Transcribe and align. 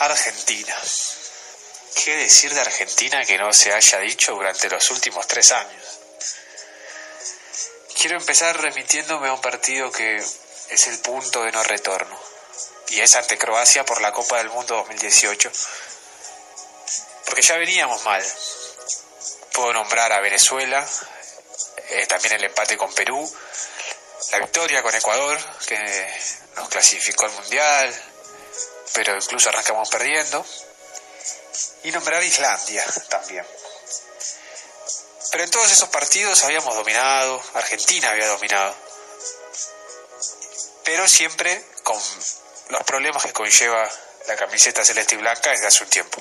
Argentina. 0.00 0.74
¿Qué 1.94 2.16
decir 2.16 2.54
de 2.54 2.60
Argentina 2.62 3.22
que 3.26 3.36
no 3.36 3.52
se 3.52 3.74
haya 3.74 3.98
dicho 3.98 4.32
durante 4.32 4.70
los 4.70 4.90
últimos 4.90 5.26
tres 5.26 5.52
años? 5.52 5.98
Quiero 8.00 8.16
empezar 8.16 8.58
remitiéndome 8.58 9.28
a 9.28 9.34
un 9.34 9.42
partido 9.42 9.92
que 9.92 10.16
es 10.16 10.86
el 10.86 10.98
punto 11.00 11.44
de 11.44 11.52
no 11.52 11.62
retorno, 11.64 12.18
y 12.88 13.00
es 13.00 13.14
ante 13.14 13.36
Croacia 13.36 13.84
por 13.84 14.00
la 14.00 14.10
Copa 14.10 14.38
del 14.38 14.48
Mundo 14.48 14.76
2018, 14.76 15.52
porque 17.26 17.42
ya 17.42 17.58
veníamos 17.58 18.02
mal. 18.04 18.24
Puedo 19.52 19.74
nombrar 19.74 20.14
a 20.14 20.20
Venezuela, 20.20 20.88
eh, 21.90 22.06
también 22.06 22.34
el 22.34 22.44
empate 22.44 22.78
con 22.78 22.90
Perú, 22.94 23.30
la 24.32 24.38
victoria 24.38 24.82
con 24.82 24.94
Ecuador, 24.94 25.38
que 25.66 26.08
nos 26.56 26.70
clasificó 26.70 27.26
al 27.26 27.32
Mundial, 27.32 28.09
pero 28.92 29.16
incluso 29.16 29.48
arrancamos 29.48 29.88
perdiendo. 29.88 30.44
Y 31.82 31.90
nombrar 31.92 32.22
Islandia 32.22 32.84
también. 33.08 33.46
Pero 35.30 35.44
en 35.44 35.50
todos 35.50 35.70
esos 35.70 35.88
partidos 35.88 36.42
habíamos 36.44 36.74
dominado, 36.74 37.42
Argentina 37.54 38.10
había 38.10 38.26
dominado. 38.28 38.74
Pero 40.84 41.06
siempre 41.06 41.64
con 41.82 42.00
los 42.68 42.82
problemas 42.84 43.24
que 43.24 43.32
conlleva 43.32 43.88
la 44.26 44.36
camiseta 44.36 44.84
celeste 44.84 45.14
y 45.14 45.18
blanca 45.18 45.50
desde 45.50 45.66
hace 45.66 45.84
un 45.84 45.90
tiempo. 45.90 46.20